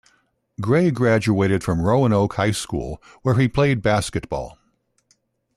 [0.59, 4.57] Gray graduated from Roanoke High School, where he played basketball.